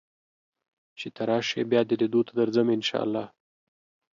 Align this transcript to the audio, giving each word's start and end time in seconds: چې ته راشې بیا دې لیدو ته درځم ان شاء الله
چې 0.99 1.07
ته 1.15 1.21
راشې 1.29 1.61
بیا 1.71 1.81
دې 1.89 1.95
لیدو 2.01 2.21
ته 2.27 2.33
درځم 2.39 2.67
ان 2.73 2.81
شاء 2.89 3.03
الله 3.05 3.25